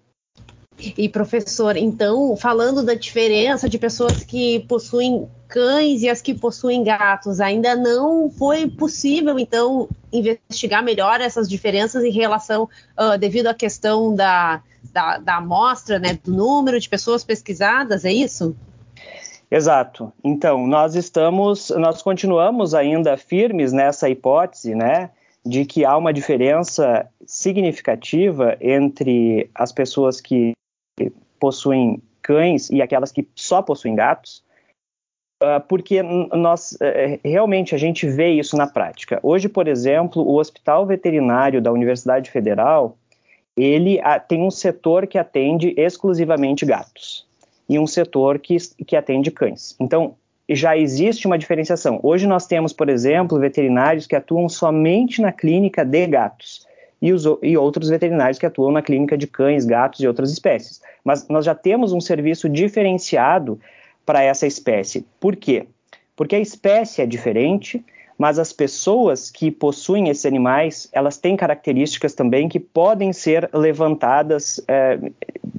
E 0.79 1.09
professor, 1.09 1.75
então, 1.75 2.37
falando 2.37 2.83
da 2.83 2.93
diferença 2.93 3.67
de 3.67 3.79
pessoas 3.79 4.23
que 4.23 4.61
possuem 4.69 5.27
cães 5.49 6.03
e 6.03 6.09
as 6.09 6.21
que 6.21 6.35
possuem 6.35 6.85
gatos, 6.85 7.41
ainda 7.41 7.75
não 7.75 8.29
foi 8.31 8.69
possível, 8.69 9.39
então, 9.39 9.89
investigar 10.13 10.85
melhor 10.85 11.19
essas 11.23 11.49
diferenças 11.49 12.05
em 12.05 12.11
relação, 12.11 12.69
uh, 12.99 13.17
devido 13.19 13.47
à 13.47 13.55
questão 13.55 14.15
da, 14.15 14.63
da, 14.93 15.17
da 15.17 15.37
amostra, 15.37 15.99
né, 15.99 16.19
do 16.23 16.31
número 16.31 16.79
de 16.79 16.89
pessoas 16.91 17.25
pesquisadas, 17.25 18.05
é 18.05 18.13
isso? 18.13 18.55
Exato. 19.51 20.13
Então, 20.25 20.67
nós 20.67 20.95
estamos, 20.97 21.71
nós 21.71 22.03
continuamos 22.03 22.75
ainda 22.75 23.17
firmes 23.17 23.73
nessa 23.73 24.09
hipótese, 24.09 24.75
né, 24.75 25.11
de 25.45 25.65
que 25.65 25.85
há 25.85 25.97
uma 25.97 26.13
diferença 26.13 27.09
significativa 27.25 28.57
entre 28.61 29.49
as 29.55 29.71
pessoas 29.71 30.21
que 30.21 30.53
possuem 31.39 32.03
cães 32.21 32.71
e 32.71 32.83
aquelas 32.83 33.13
que 33.13 33.29
só 33.37 33.63
possuem 33.63 33.95
gatos, 33.95 34.43
uh, 35.41 35.61
porque 35.69 36.03
nós 36.03 36.73
uh, 36.73 37.21
realmente 37.25 37.73
a 37.73 37.79
gente 37.79 38.09
vê 38.09 38.31
isso 38.31 38.57
na 38.57 38.67
prática. 38.67 39.21
Hoje, 39.23 39.49
por 39.49 39.69
exemplo, 39.69 40.23
o 40.23 40.41
Hospital 40.41 40.85
Veterinário 40.87 41.63
da 41.63 41.71
Universidade 41.71 42.31
Federal 42.31 42.99
ele 43.57 43.99
tem 44.29 44.43
um 44.43 44.51
setor 44.51 45.07
que 45.07 45.17
atende 45.17 45.73
exclusivamente 45.79 46.67
gatos 46.67 47.26
e 47.69 47.79
um 47.79 47.87
setor 47.87 48.39
que, 48.39 48.57
que 48.87 48.97
atende 48.97 49.31
cães. 49.31 49.77
Então, 49.81 50.15
já 50.49 50.77
existe 50.77 51.27
uma 51.27 51.39
diferenciação. 51.39 51.99
Hoje 52.03 52.27
nós 52.27 52.47
temos, 52.47 52.73
por 52.73 52.89
exemplo, 52.89 53.39
veterinários 53.39 54.07
que 54.07 54.15
atuam 54.15 54.49
somente 54.49 55.21
na 55.21 55.33
clínica 55.33 55.85
de 55.85 56.07
gatos 56.07 56.67
e, 57.03 57.13
os, 57.13 57.25
e 57.43 57.57
outros 57.57 57.89
veterinários 57.89 58.39
que 58.39 58.47
atuam 58.47 58.71
na 58.71 58.83
clínica 58.83 59.19
de 59.19 59.27
cães, 59.27 59.65
gatos 59.65 60.01
e 60.01 60.07
outras 60.07 60.31
espécies. 60.31 60.81
Mas 61.05 61.29
nós 61.29 61.45
já 61.45 61.55
temos 61.55 61.93
um 61.93 62.01
serviço 62.01 62.49
diferenciado 62.49 63.61
para 64.05 64.23
essa 64.23 64.47
espécie. 64.47 65.05
Por 65.19 65.35
quê? 65.35 65.67
Porque 66.15 66.37
a 66.37 66.41
espécie 66.41 67.03
é 67.03 67.07
diferente, 67.07 67.85
mas 68.19 68.39
as 68.39 68.53
pessoas 68.53 69.31
que 69.31 69.51
possuem 69.51 70.09
esses 70.09 70.25
animais, 70.25 70.89
elas 70.93 71.19
têm 71.19 71.37
características 71.37 72.15
também 72.15 72.49
que 72.49 72.59
podem 72.59 73.13
ser 73.13 73.51
levantadas 73.53 74.63
é, 74.67 74.99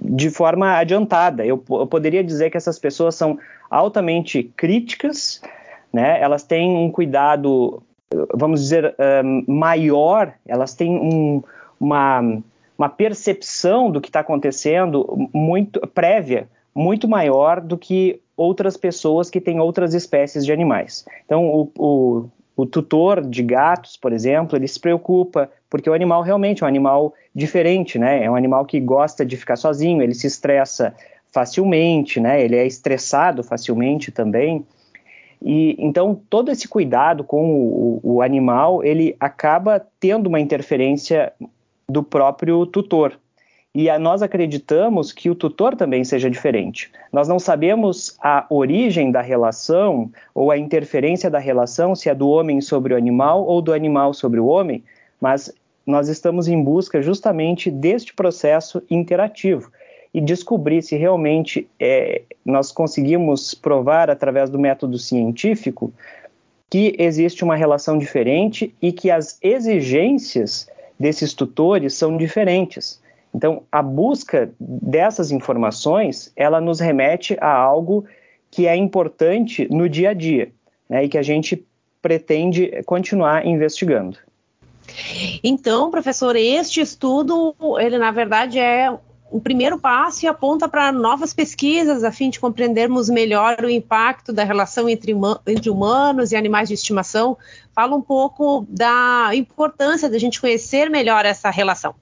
de 0.01 0.29
forma 0.29 0.77
adiantada. 0.77 1.45
Eu, 1.45 1.63
eu, 1.69 1.87
poderia 1.87 2.23
dizer 2.23 2.49
que 2.49 2.57
essas 2.57 2.79
pessoas 2.79 3.15
são 3.15 3.37
altamente 3.69 4.43
críticas, 4.55 5.41
né? 5.93 6.19
elas 6.21 6.43
têm 6.43 6.75
um 6.75 6.91
cuidado 6.91 7.83
vamos 8.33 8.61
dizer, 8.61 8.95
maior, 9.47 10.33
elas 10.45 10.73
têm 10.73 10.97
um, 10.97 11.43
uma, 11.79 12.21
uma 12.77 12.89
percepção 12.89 13.91
do 13.91 13.99
que 13.99 14.09
está 14.09 14.21
acontecendo 14.21 15.29
muito 15.33 15.79
prévia, 15.87 16.47
muito 16.73 17.07
maior 17.07 17.59
do 17.59 17.77
que 17.77 18.21
outras 18.35 18.77
pessoas 18.77 19.29
que 19.29 19.41
têm 19.41 19.59
outras 19.59 19.93
espécies 19.93 20.45
de 20.45 20.53
animais. 20.53 21.05
Então, 21.25 21.45
o, 21.45 21.71
o, 21.77 22.29
o 22.57 22.65
tutor 22.65 23.21
de 23.21 23.43
gatos, 23.43 23.95
por 23.95 24.11
exemplo, 24.11 24.57
ele 24.57 24.67
se 24.67 24.79
preocupa 24.79 25.47
porque 25.69 25.87
o 25.87 25.93
animal 25.93 26.23
realmente 26.23 26.63
é 26.63 26.65
um 26.65 26.67
animal 26.67 27.13
diferente, 27.33 27.99
né? 27.99 28.23
É 28.23 28.31
um 28.31 28.35
animal 28.35 28.65
que 28.65 28.79
gosta 28.79 29.23
de 29.23 29.37
ficar 29.37 29.55
sozinho, 29.55 30.01
ele 30.01 30.15
se 30.15 30.25
estressa 30.25 30.95
facilmente, 31.31 32.19
né? 32.19 32.43
Ele 32.43 32.55
é 32.55 32.65
estressado 32.65 33.43
facilmente 33.43 34.11
também. 34.11 34.65
E 35.39 35.75
então 35.77 36.19
todo 36.29 36.49
esse 36.49 36.67
cuidado 36.67 37.23
com 37.23 37.45
o, 37.45 37.99
o 38.01 38.21
animal 38.23 38.83
ele 38.83 39.15
acaba 39.19 39.79
tendo 39.99 40.25
uma 40.25 40.39
interferência 40.39 41.31
do 41.87 42.01
próprio 42.01 42.65
tutor. 42.65 43.19
E 43.77 43.91
a, 43.91 43.99
nós 43.99 44.23
acreditamos 44.23 45.11
que 45.11 45.29
o 45.29 45.35
tutor 45.35 45.75
também 45.75 46.03
seja 46.03 46.31
diferente. 46.31 46.91
Nós 47.13 47.27
não 47.27 47.37
sabemos 47.37 48.17
a 48.19 48.43
origem 48.49 49.11
da 49.11 49.21
relação 49.21 50.09
ou 50.33 50.49
a 50.49 50.57
interferência 50.57 51.29
da 51.29 51.37
relação, 51.37 51.93
se 51.93 52.09
é 52.09 52.15
do 52.15 52.27
homem 52.27 52.59
sobre 52.59 52.95
o 52.95 52.97
animal 52.97 53.45
ou 53.45 53.61
do 53.61 53.71
animal 53.71 54.15
sobre 54.15 54.39
o 54.39 54.47
homem, 54.47 54.83
mas 55.21 55.53
nós 55.85 56.09
estamos 56.09 56.47
em 56.47 56.59
busca 56.59 57.03
justamente 57.03 57.69
deste 57.69 58.15
processo 58.15 58.81
interativo 58.89 59.71
e 60.11 60.19
descobrir 60.19 60.81
se 60.81 60.95
realmente 60.95 61.69
é, 61.79 62.23
nós 62.43 62.71
conseguimos 62.71 63.53
provar 63.53 64.09
através 64.09 64.49
do 64.49 64.57
método 64.57 64.97
científico 64.97 65.93
que 66.67 66.95
existe 66.97 67.43
uma 67.43 67.55
relação 67.55 67.99
diferente 67.99 68.73
e 68.81 68.91
que 68.91 69.11
as 69.11 69.37
exigências 69.39 70.67
desses 70.99 71.31
tutores 71.31 71.93
são 71.93 72.17
diferentes. 72.17 73.05
Então, 73.33 73.63
a 73.71 73.81
busca 73.81 74.51
dessas 74.59 75.31
informações, 75.31 76.31
ela 76.35 76.59
nos 76.59 76.79
remete 76.79 77.37
a 77.39 77.51
algo 77.51 78.05
que 78.49 78.67
é 78.67 78.75
importante 78.75 79.67
no 79.69 79.87
dia 79.87 80.11
a 80.11 80.13
dia, 80.13 80.51
né, 80.89 81.05
e 81.05 81.09
que 81.09 81.17
a 81.17 81.21
gente 81.21 81.65
pretende 82.01 82.81
continuar 82.85 83.45
investigando. 83.45 84.17
Então, 85.43 85.91
professor, 85.91 86.35
este 86.35 86.79
estudo, 86.79 87.53
ele 87.79 87.97
na 87.97 88.11
verdade 88.11 88.57
é 88.57 88.89
o 89.29 89.41
primeiro 89.41 89.77
passo 89.77 90.25
e 90.25 90.27
aponta 90.27 90.69
para 90.69 90.91
novas 90.91 91.33
pesquisas 91.33 92.03
a 92.03 92.11
fim 92.11 92.29
de 92.29 92.39
compreendermos 92.39 93.09
melhor 93.09 93.57
o 93.61 93.69
impacto 93.69 94.31
da 94.31 94.43
relação 94.43 94.87
entre, 94.87 95.13
entre, 95.45 95.69
humanos 95.69 96.31
e 96.31 96.35
animais 96.35 96.69
de 96.69 96.73
estimação. 96.73 97.37
Fala 97.75 97.95
um 97.95 98.01
pouco 98.01 98.65
da 98.69 99.31
importância 99.33 100.09
da 100.09 100.17
gente 100.17 100.39
conhecer 100.39 100.89
melhor 100.89 101.25
essa 101.25 101.49
relação. 101.49 101.93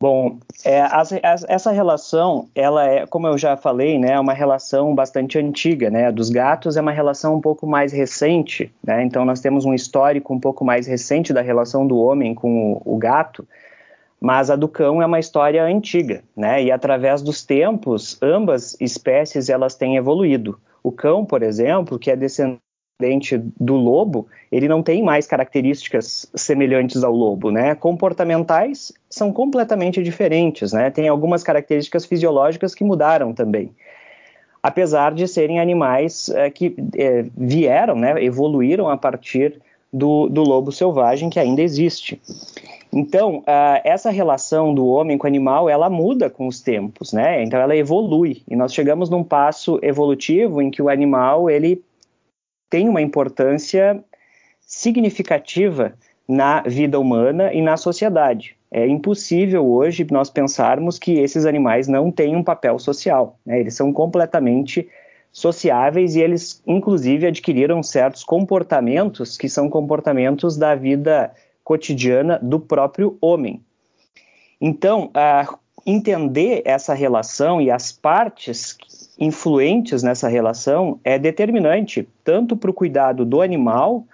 Bom, 0.00 0.38
é, 0.64 0.80
as, 0.80 1.12
as, 1.22 1.44
essa 1.48 1.70
relação, 1.70 2.48
ela 2.54 2.84
é, 2.86 3.06
como 3.06 3.26
eu 3.28 3.38
já 3.38 3.56
falei, 3.56 3.98
né, 3.98 4.12
é 4.12 4.20
uma 4.20 4.32
relação 4.32 4.94
bastante 4.94 5.38
antiga, 5.38 5.88
né? 5.88 6.10
Dos 6.10 6.30
gatos 6.30 6.76
é 6.76 6.80
uma 6.80 6.90
relação 6.90 7.36
um 7.36 7.40
pouco 7.40 7.66
mais 7.66 7.92
recente, 7.92 8.74
né? 8.84 9.04
Então 9.04 9.24
nós 9.24 9.40
temos 9.40 9.64
um 9.64 9.72
histórico 9.72 10.34
um 10.34 10.40
pouco 10.40 10.64
mais 10.64 10.86
recente 10.86 11.32
da 11.32 11.40
relação 11.40 11.86
do 11.86 11.96
homem 11.98 12.34
com 12.34 12.72
o, 12.84 12.94
o 12.94 12.98
gato. 12.98 13.46
Mas 14.20 14.50
a 14.50 14.56
do 14.56 14.68
cão 14.68 15.00
é 15.02 15.06
uma 15.06 15.20
história 15.20 15.62
antiga, 15.62 16.24
né? 16.36 16.62
E 16.62 16.72
através 16.72 17.22
dos 17.22 17.44
tempos, 17.44 18.18
ambas 18.20 18.76
espécies 18.80 19.48
elas 19.48 19.74
têm 19.76 19.96
evoluído. 19.96 20.58
O 20.82 20.90
cão, 20.90 21.24
por 21.24 21.42
exemplo, 21.42 21.98
que 21.98 22.10
é 22.10 22.16
descendente 22.16 22.63
do 23.58 23.74
lobo, 23.74 24.28
ele 24.52 24.68
não 24.68 24.80
tem 24.80 25.02
mais 25.02 25.26
características 25.26 26.30
semelhantes 26.32 27.02
ao 27.02 27.12
lobo, 27.12 27.50
né? 27.50 27.74
Comportamentais 27.74 28.92
são 29.10 29.32
completamente 29.32 30.00
diferentes, 30.00 30.72
né? 30.72 30.90
Tem 30.90 31.08
algumas 31.08 31.42
características 31.42 32.04
fisiológicas 32.04 32.72
que 32.72 32.84
mudaram 32.84 33.32
também. 33.32 33.72
Apesar 34.62 35.12
de 35.12 35.26
serem 35.26 35.58
animais 35.58 36.28
é, 36.28 36.48
que 36.50 36.76
é, 36.96 37.24
vieram, 37.36 37.96
né, 37.96 38.22
evoluíram 38.24 38.88
a 38.88 38.96
partir 38.96 39.60
do, 39.92 40.28
do 40.28 40.42
lobo 40.42 40.70
selvagem 40.70 41.28
que 41.28 41.40
ainda 41.40 41.62
existe. 41.62 42.20
Então, 42.92 43.38
uh, 43.38 43.80
essa 43.82 44.08
relação 44.08 44.72
do 44.72 44.86
homem 44.86 45.18
com 45.18 45.26
o 45.26 45.28
animal, 45.28 45.68
ela 45.68 45.90
muda 45.90 46.30
com 46.30 46.46
os 46.46 46.60
tempos, 46.60 47.12
né? 47.12 47.42
Então, 47.42 47.60
ela 47.60 47.76
evolui. 47.76 48.42
E 48.48 48.54
nós 48.54 48.72
chegamos 48.72 49.10
num 49.10 49.24
passo 49.24 49.80
evolutivo 49.82 50.62
em 50.62 50.70
que 50.70 50.80
o 50.80 50.88
animal, 50.88 51.50
ele 51.50 51.82
tem 52.74 52.88
uma 52.88 53.00
importância 53.00 54.02
significativa 54.60 55.94
na 56.26 56.62
vida 56.62 56.98
humana 56.98 57.54
e 57.54 57.62
na 57.62 57.76
sociedade. 57.76 58.56
É 58.68 58.84
impossível 58.84 59.64
hoje 59.64 60.04
nós 60.10 60.28
pensarmos 60.28 60.98
que 60.98 61.20
esses 61.20 61.46
animais 61.46 61.86
não 61.86 62.10
têm 62.10 62.34
um 62.34 62.42
papel 62.42 62.76
social. 62.80 63.38
Né? 63.46 63.60
Eles 63.60 63.76
são 63.76 63.92
completamente 63.92 64.88
sociáveis 65.30 66.16
e 66.16 66.20
eles, 66.20 66.60
inclusive, 66.66 67.28
adquiriram 67.28 67.80
certos 67.80 68.24
comportamentos 68.24 69.38
que 69.38 69.48
são 69.48 69.70
comportamentos 69.70 70.56
da 70.56 70.74
vida 70.74 71.30
cotidiana 71.62 72.40
do 72.42 72.58
próprio 72.58 73.16
homem. 73.20 73.62
Então, 74.60 75.12
uh, 75.14 75.58
entender 75.86 76.62
essa 76.64 76.94
relação 76.94 77.60
e 77.60 77.70
as 77.70 77.92
partes 77.92 78.76
influentes 79.18 80.02
nessa 80.02 80.28
relação 80.28 80.98
é 81.04 81.18
determinante, 81.18 82.08
tanto 82.22 82.56
para 82.56 82.70
o 82.70 82.74
cuidado 82.74 83.24
do 83.24 83.40
animal, 83.40 84.04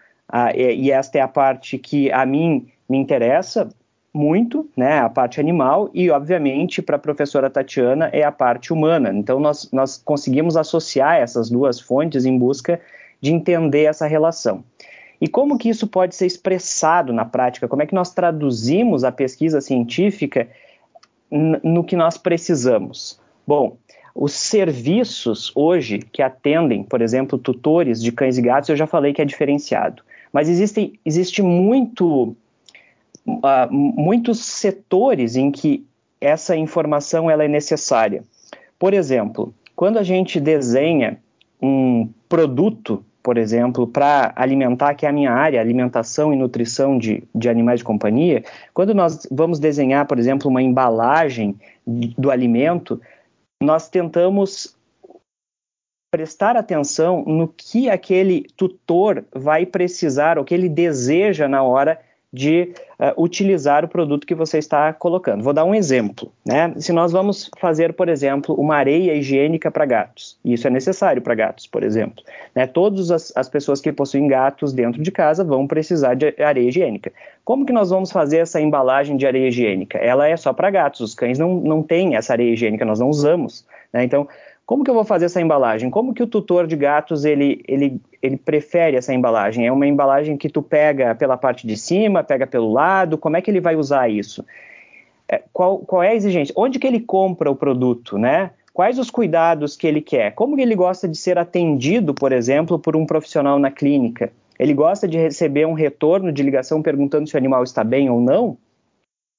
e 0.55 0.91
esta 0.91 1.19
é 1.19 1.21
a 1.21 1.29
parte 1.29 1.79
que 1.79 2.11
a 2.12 2.27
mim 2.27 2.67
me 2.89 2.99
interessa 2.99 3.69
muito, 4.12 4.69
né, 4.77 4.99
a 4.99 5.09
parte 5.09 5.39
animal, 5.39 5.89
e 5.95 6.11
obviamente 6.11 6.83
para 6.83 6.97
a 6.97 6.99
professora 6.99 7.49
Tatiana 7.49 8.11
é 8.12 8.25
a 8.25 8.33
parte 8.33 8.73
humana. 8.73 9.12
Então 9.15 9.39
nós, 9.39 9.71
nós 9.73 9.97
conseguimos 10.05 10.57
associar 10.57 11.17
essas 11.17 11.49
duas 11.49 11.79
fontes 11.81 12.25
em 12.25 12.37
busca 12.37 12.81
de 13.21 13.33
entender 13.33 13.85
essa 13.85 14.07
relação. 14.07 14.65
E 15.21 15.29
como 15.29 15.59
que 15.59 15.69
isso 15.69 15.87
pode 15.87 16.17
ser 16.17 16.27
expressado 16.27 17.12
na 17.12 17.25
prática? 17.25 17.69
Como 17.69 17.83
é 17.83 17.87
que 17.87 17.95
nós 17.95 18.12
traduzimos 18.12 19.05
a 19.05 19.12
pesquisa 19.12 19.61
científica 19.61 20.49
no 21.31 21.85
que 21.85 21.97
nós 21.97 22.19
precisamos? 22.19 23.21
Bom, 23.47 23.77
os 24.15 24.33
serviços 24.33 25.53
hoje 25.55 25.99
que 25.99 26.23
atendem, 26.23 26.83
por 26.83 27.01
exemplo, 27.01 27.39
tutores 27.39 28.03
de 28.03 28.13
cães 28.13 28.39
e 28.39 28.43
gatos, 28.43 28.69
eu 28.69 28.77
já 28.77 28.87
falei 28.87 29.13
que 29.13 29.23
é 29.23 29.25
diferenciado. 29.25 30.03
Mas 30.33 30.49
existe, 30.49 30.99
existe 31.05 31.43
muito, 31.43 32.37
uh, 33.27 33.71
muitos 33.71 34.41
setores 34.41 35.37
em 35.37 35.51
que 35.51 35.85
essa 36.21 36.57
informação 36.57 37.31
ela 37.31 37.45
é 37.45 37.49
necessária. 37.49 38.23
Por 38.79 38.95
exemplo, 38.95 39.55
quando 39.75 39.99
a 39.99 40.03
gente 40.03 40.41
desenha 40.41 41.19
um 41.63 42.09
produto, 42.29 43.05
por 43.23 43.37
exemplo, 43.37 43.87
para 43.87 44.33
alimentar, 44.35 44.95
que 44.95 45.05
é 45.05 45.09
a 45.09 45.12
minha 45.12 45.33
área, 45.33 45.61
alimentação 45.61 46.33
e 46.33 46.37
nutrição 46.37 46.99
de, 46.99 47.23
de 47.35 47.49
animais 47.49 47.81
de 47.81 47.85
companhia, 47.85 48.43
quando 48.73 48.95
nós 48.95 49.27
vamos 49.31 49.59
desenhar, 49.59 50.07
por 50.07 50.19
exemplo, 50.19 50.50
uma 50.50 50.62
embalagem 50.62 51.59
do 51.87 52.31
alimento, 52.31 53.00
nós 53.62 53.89
tentamos 53.89 54.77
prestar 56.11 56.57
atenção 56.57 57.25
no 57.25 57.47
que 57.47 57.89
aquele 57.89 58.47
tutor 58.57 59.25
vai 59.33 59.65
precisar, 59.65 60.39
o 60.39 60.45
que 60.45 60.55
ele 60.55 60.69
deseja 60.69 61.47
na 61.47 61.62
hora 61.62 62.00
de 62.33 62.73
uh, 62.99 63.21
utilizar 63.23 63.85
o 63.85 63.89
produto 63.89 64.27
que 64.27 64.35
você 64.35 64.59
está 64.59 64.93
colocando. 64.93 65.43
Vou 65.43 65.53
dar 65.53 65.65
um 65.65 65.75
exemplo. 65.75 66.33
Né? 66.47 66.73
Se 66.77 66.93
nós 66.93 67.11
vamos 67.11 67.51
fazer, 67.59 67.93
por 67.95 68.09
exemplo, 68.09 68.55
uma 68.55 68.77
areia 68.77 69.15
higiênica 69.15 69.71
para 69.71 69.85
gatos, 69.85 70.39
e 70.45 70.53
isso 70.53 70.67
é 70.67 70.71
necessário 70.71 71.21
para 71.21 71.35
gatos, 71.35 71.67
por 71.67 71.83
exemplo. 71.83 72.23
Né? 72.55 72.67
Todas 72.67 73.11
as, 73.11 73.33
as, 73.37 73.49
pessoas 73.49 73.81
que 73.81 73.93
possuem 73.93 74.29
gatos 74.29 74.73
dentro 74.73 75.03
de 75.03 75.11
casa 75.11 75.43
vão 75.43 75.67
precisar 75.67 76.15
de 76.15 76.35
areia 76.41 76.69
higiênica. 76.69 77.13
Como 77.45 77.67
que 77.67 77.73
nós 77.73 77.91
vamos 77.91 78.13
fazer 78.13 78.39
essa 78.39 78.61
embalagem 78.61 79.17
de 79.17 79.27
areia 79.27 79.49
higiênica? 79.49 79.99
Ela 79.99 80.29
é 80.29 80.37
só 80.37 80.53
para 80.53 80.71
gatos, 80.71 81.01
os 81.01 81.15
cães 81.15 81.39
não, 81.39 81.57
não 81.57 81.83
têm 81.83 82.15
essa 82.15 82.33
areia 82.33 82.53
higiênica, 82.53 82.85
nós 82.85 83.01
não 83.01 83.09
usamos. 83.09 83.67
Né? 83.93 84.05
Então, 84.05 84.29
como 84.71 84.85
que 84.85 84.91
eu 84.91 84.95
vou 84.95 85.05
fazer 85.05 85.25
essa 85.25 85.41
embalagem? 85.41 85.91
Como 85.91 86.15
que 86.15 86.23
o 86.23 86.29
tutor 86.29 86.65
de 86.65 86.77
gatos 86.77 87.25
ele, 87.25 87.61
ele, 87.67 88.00
ele 88.23 88.37
prefere 88.37 88.97
essa 88.97 89.12
embalagem? 89.12 89.67
É 89.67 89.73
uma 89.73 89.85
embalagem 89.85 90.37
que 90.37 90.49
tu 90.49 90.62
pega 90.62 91.12
pela 91.12 91.37
parte 91.37 91.67
de 91.67 91.77
cima, 91.77 92.23
pega 92.23 92.47
pelo 92.47 92.73
lado? 92.73 93.19
Como 93.19 93.37
é 93.37 93.43
que 93.43 93.50
ele 93.50 93.61
vai 93.61 93.75
usar 93.75 94.09
isso? 94.09 94.47
É, 95.29 95.43
qual, 95.53 95.79
qual 95.79 96.05
é 96.05 96.11
a 96.11 96.15
exigência? 96.15 96.55
Onde 96.57 96.79
que 96.79 96.87
ele 96.87 97.00
compra 97.00 97.50
o 97.50 97.57
produto, 97.57 98.17
né? 98.17 98.53
Quais 98.73 98.97
os 99.00 99.11
cuidados 99.11 99.77
que 99.77 99.89
ele 99.89 100.00
quer? 100.00 100.37
Como 100.37 100.57
ele 100.61 100.77
gosta 100.77 101.09
de 101.09 101.19
ser 101.19 101.37
atendido, 101.37 102.15
por 102.15 102.31
exemplo, 102.31 102.79
por 102.79 102.95
um 102.95 103.05
profissional 103.05 103.59
na 103.59 103.73
clínica? 103.73 104.31
Ele 104.57 104.73
gosta 104.73 105.09
de 105.09 105.19
receber 105.19 105.67
um 105.67 105.73
retorno 105.73 106.31
de 106.31 106.45
ligação 106.45 106.81
perguntando 106.81 107.29
se 107.29 107.35
o 107.35 107.39
animal 107.39 107.65
está 107.65 107.83
bem 107.83 108.09
ou 108.09 108.21
não? 108.21 108.57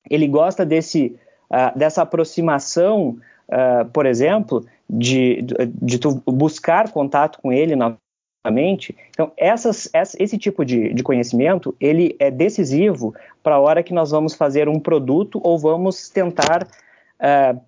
Ele 0.09 0.27
gosta 0.27 0.65
desse, 0.65 1.17
uh, 1.49 1.79
dessa 1.79 2.01
aproximação, 2.01 3.15
uh, 3.47 3.85
por 3.93 4.05
exemplo, 4.05 4.65
de, 4.91 5.41
de, 5.81 5.97
tu 5.97 6.21
buscar 6.25 6.91
contato 6.91 7.39
com 7.41 7.51
ele 7.51 7.75
novamente. 7.77 8.95
Então, 9.09 9.31
essas, 9.37 9.89
esse 9.93 10.37
tipo 10.37 10.65
de, 10.65 10.93
de 10.93 11.01
conhecimento, 11.01 11.73
ele 11.79 12.15
é 12.19 12.29
decisivo 12.29 13.15
para 13.41 13.55
a 13.55 13.59
hora 13.59 13.83
que 13.83 13.93
nós 13.93 14.11
vamos 14.11 14.33
fazer 14.33 14.67
um 14.67 14.79
produto 14.79 15.39
ou 15.43 15.57
vamos 15.57 16.09
tentar 16.09 16.67
uh, 17.19 17.61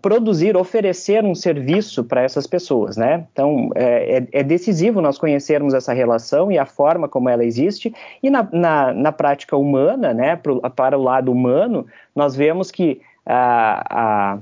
produzir, 0.00 0.56
oferecer 0.56 1.22
um 1.22 1.34
serviço 1.34 2.02
para 2.02 2.22
essas 2.22 2.46
pessoas, 2.46 2.96
né? 2.96 3.26
Então, 3.30 3.70
é, 3.74 4.18
é, 4.18 4.40
é, 4.40 4.42
decisivo 4.42 5.00
nós 5.00 5.18
conhecermos 5.18 5.74
essa 5.74 5.92
relação 5.92 6.50
e 6.50 6.58
a 6.58 6.66
forma 6.66 7.08
como 7.08 7.28
ela 7.28 7.44
existe, 7.44 7.94
e 8.22 8.30
na, 8.30 8.48
na, 8.50 8.92
na 8.92 9.12
prática 9.12 9.56
humana, 9.56 10.12
né, 10.12 10.34
pro, 10.34 10.60
para 10.72 10.98
o 10.98 11.02
lado 11.02 11.30
humano, 11.30 11.86
nós 12.16 12.34
vemos 12.34 12.70
que 12.70 13.00
a, 13.24 13.84
a 13.90 14.38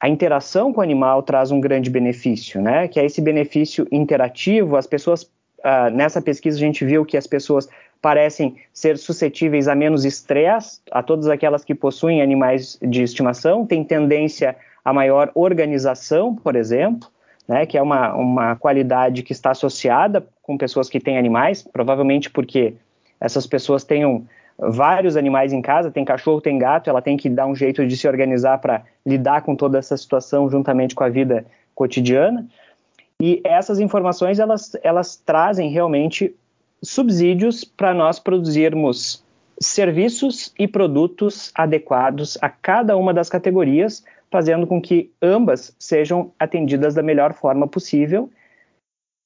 a 0.00 0.08
interação 0.08 0.72
com 0.72 0.80
o 0.80 0.82
animal 0.82 1.22
traz 1.22 1.50
um 1.50 1.60
grande 1.60 1.90
benefício, 1.90 2.60
né? 2.60 2.88
Que 2.88 3.00
é 3.00 3.04
esse 3.04 3.20
benefício 3.20 3.86
interativo. 3.90 4.76
As 4.76 4.86
pessoas, 4.86 5.22
uh, 5.22 5.90
nessa 5.92 6.20
pesquisa, 6.20 6.56
a 6.56 6.60
gente 6.60 6.84
viu 6.84 7.04
que 7.04 7.16
as 7.16 7.26
pessoas 7.26 7.68
parecem 8.00 8.56
ser 8.72 8.98
suscetíveis 8.98 9.68
a 9.68 9.74
menos 9.74 10.04
estresse, 10.04 10.80
a 10.90 11.02
todas 11.02 11.28
aquelas 11.28 11.64
que 11.64 11.74
possuem 11.74 12.22
animais 12.22 12.78
de 12.82 13.02
estimação, 13.02 13.66
têm 13.66 13.82
tendência 13.82 14.56
a 14.84 14.92
maior 14.92 15.30
organização, 15.34 16.34
por 16.34 16.54
exemplo, 16.54 17.08
né, 17.48 17.66
que 17.66 17.76
é 17.76 17.82
uma, 17.82 18.14
uma 18.14 18.56
qualidade 18.56 19.22
que 19.22 19.32
está 19.32 19.50
associada 19.50 20.24
com 20.42 20.56
pessoas 20.56 20.88
que 20.88 21.00
têm 21.00 21.18
animais, 21.18 21.62
provavelmente 21.62 22.30
porque 22.30 22.74
essas 23.20 23.46
pessoas 23.46 23.82
tenham 23.82 24.26
vários 24.58 25.16
animais 25.16 25.52
em 25.52 25.60
casa, 25.60 25.90
tem 25.90 26.04
cachorro, 26.04 26.40
tem 26.40 26.58
gato, 26.58 26.88
ela 26.88 27.02
tem 27.02 27.16
que 27.16 27.28
dar 27.28 27.46
um 27.46 27.54
jeito 27.54 27.86
de 27.86 27.96
se 27.96 28.08
organizar 28.08 28.58
para 28.58 28.84
lidar 29.04 29.42
com 29.42 29.54
toda 29.54 29.78
essa 29.78 29.96
situação 29.96 30.50
juntamente 30.50 30.94
com 30.94 31.04
a 31.04 31.08
vida 31.08 31.44
cotidiana. 31.74 32.46
E 33.20 33.40
essas 33.44 33.78
informações 33.78 34.38
elas, 34.38 34.72
elas 34.82 35.16
trazem 35.16 35.70
realmente 35.70 36.34
subsídios 36.82 37.64
para 37.64 37.94
nós 37.94 38.18
produzirmos 38.18 39.24
serviços 39.60 40.52
e 40.58 40.68
produtos 40.68 41.50
adequados 41.54 42.36
a 42.42 42.48
cada 42.48 42.96
uma 42.96 43.14
das 43.14 43.28
categorias, 43.28 44.04
fazendo 44.30 44.66
com 44.66 44.80
que 44.80 45.10
ambas 45.22 45.74
sejam 45.78 46.32
atendidas 46.38 46.94
da 46.94 47.02
melhor 47.02 47.32
forma 47.32 47.66
possível, 47.66 48.30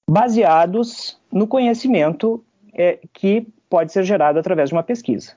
baseados 0.08 1.18
no 1.32 1.46
conhecimento 1.46 2.44
é, 2.74 2.98
que 3.12 3.46
pode 3.68 3.92
ser 3.92 4.04
gerado 4.04 4.38
através 4.38 4.68
de 4.68 4.74
uma 4.74 4.82
pesquisa. 4.82 5.32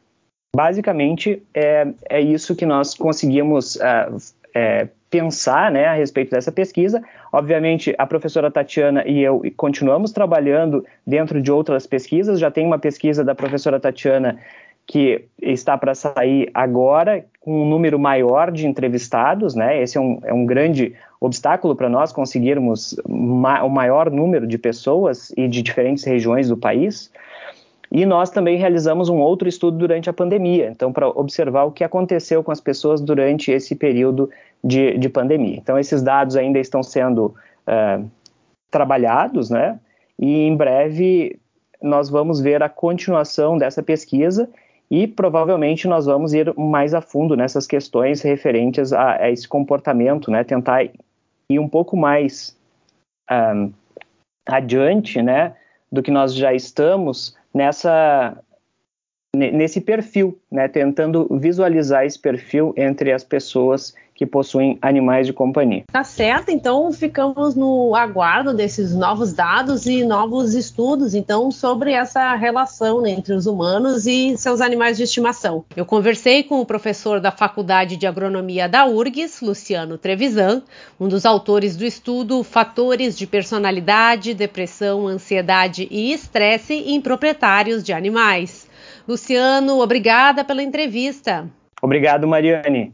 Basicamente, 0.56 1.42
é, 1.54 1.88
é 2.10 2.22
isso 2.22 2.56
que 2.56 2.66
nós 2.66 2.94
conseguimos 2.94 3.76
uh, 3.76 4.16
é, 4.54 4.88
pensar 5.10 5.72
né, 5.72 5.86
a 5.86 5.94
respeito 5.94 6.32
dessa 6.32 6.52
pesquisa. 6.52 7.04
Obviamente, 7.32 7.94
a 7.98 8.06
professora 8.06 8.52
Tatiana 8.52 9.04
e 9.08 9.22
eu 9.22 9.42
continuamos 9.58 10.12
trabalhando 10.12 10.86
dentro 11.06 11.42
de 11.42 11.52
outras 11.52 11.88
pesquisas. 11.88 12.40
Já 12.40 12.52
tem 12.52 12.66
uma 12.66 12.80
pesquisa 12.80 13.24
da 13.24 13.34
professora 13.34 13.80
Tatiana 13.80 14.40
que 14.86 15.26
está 15.42 15.78
para 15.78 15.96
sair 15.96 16.50
agora, 16.54 17.26
com 17.40 17.64
um 17.64 17.70
número 17.70 17.98
maior 17.98 18.52
de 18.52 18.68
entrevistados. 18.68 19.56
Né? 19.56 19.82
Esse 19.82 19.98
é 19.98 20.02
um, 20.02 20.20
é 20.24 20.34
um 20.34 20.46
grande 20.46 20.94
obstáculo 21.20 21.76
para 21.76 21.90
nós 21.90 22.12
conseguirmos 22.12 22.96
ma 23.08 23.64
o 23.64 23.70
maior 23.70 24.12
número 24.12 24.46
de 24.46 24.58
pessoas 24.58 25.32
e 25.38 25.48
de 25.48 25.62
diferentes 25.62 26.04
regiões 26.04 26.50
do 26.50 26.58
país. 26.58 27.12
E 27.90 28.06
nós 28.06 28.32
também 28.32 28.58
realizamos 28.58 29.08
um 29.08 29.20
outro 29.20 29.48
estudo 29.48 29.78
durante 29.78 30.10
a 30.10 30.14
pandemia, 30.14 30.68
então, 30.68 30.92
para 30.92 31.08
observar 31.08 31.66
o 31.66 31.72
que 31.72 31.84
aconteceu 31.84 32.44
com 32.44 32.52
as 32.52 32.60
pessoas 32.60 33.00
durante 33.00 33.52
esse 33.52 33.76
período 33.76 34.32
de, 34.64 34.98
de 34.98 35.10
pandemia. 35.10 35.58
Então, 35.58 35.78
esses 35.78 36.02
dados 36.02 36.36
ainda 36.36 36.58
estão 36.58 36.82
sendo 36.82 37.36
uh, 37.68 38.10
trabalhados, 38.72 39.52
né? 39.52 39.80
E 40.18 40.48
em 40.48 40.56
breve 40.56 41.40
nós 41.80 42.10
vamos 42.10 42.42
ver 42.42 42.64
a 42.64 42.70
continuação 42.70 43.58
dessa 43.58 43.84
pesquisa 43.84 44.50
e 44.90 45.08
provavelmente 45.08 45.88
nós 45.88 46.06
vamos 46.06 46.34
ir 46.34 46.54
mais 46.58 46.94
a 46.94 47.02
fundo 47.02 47.36
nessas 47.36 47.66
questões 47.66 48.22
referentes 48.22 48.94
a, 48.94 49.24
a 49.24 49.32
esse 49.32 49.48
comportamento, 49.48 50.30
né? 50.30 50.44
Tentar 50.44 50.84
ir 51.50 51.60
um 51.60 51.68
pouco 51.68 51.98
mais 51.98 52.56
um, 53.32 53.72
adiante, 54.48 55.22
né? 55.22 55.56
Do 55.92 56.02
que 56.02 56.12
nós 56.12 56.34
já 56.34 56.54
estamos 56.54 57.36
nessa 57.54 58.38
nesse 59.36 59.82
perfil, 59.82 60.40
né, 60.52 60.68
tentando 60.68 61.28
visualizar 61.40 62.06
esse 62.06 62.20
perfil 62.20 62.72
entre 62.78 63.12
as 63.12 63.24
pessoas 63.24 63.96
que 64.16 64.26
possuem 64.26 64.78
animais 64.82 65.28
de 65.28 65.34
companhia. 65.34 65.84
Tá 65.92 66.04
certo, 66.04 66.50
então 66.50 66.92
ficamos 66.92 67.56
no 67.56 67.96
aguardo 67.96 68.54
desses 68.54 68.94
novos 68.94 69.34
dados 69.34 69.86
e 69.86 70.04
novos 70.04 70.54
estudos, 70.54 71.16
então, 71.16 71.52
sobre 71.52 71.92
essa 71.92 72.36
relação 72.36 73.02
né, 73.02 73.12
entre 73.12 73.34
os 73.34 73.46
humanos 73.46 74.06
e 74.06 74.38
seus 74.38 74.62
animais 74.62 74.98
de 74.98 75.04
estimação. 75.04 75.66
Eu 75.76 75.86
conversei 75.86 76.44
com 76.44 76.60
o 76.60 76.66
professor 76.66 77.20
da 77.20 77.32
Faculdade 77.32 77.98
de 77.98 78.06
Agronomia 78.06 78.70
da 78.70 78.86
URGS, 78.86 79.42
Luciano 79.42 79.98
Trevisan, 79.98 80.62
um 81.00 81.08
dos 81.08 81.26
autores 81.26 81.76
do 81.76 81.86
estudo 81.86 82.44
Fatores 82.44 83.18
de 83.18 83.26
Personalidade, 83.26 84.34
Depressão, 84.34 85.08
Ansiedade 85.08 85.88
e 85.90 86.14
Estresse 86.14 86.74
em 86.74 87.02
Proprietários 87.02 87.84
de 87.84 87.94
Animais. 87.94 88.68
Luciano, 89.08 89.80
obrigada 89.82 90.44
pela 90.44 90.64
entrevista. 90.64 91.50
Obrigado, 91.82 92.26
Mariane. 92.28 92.94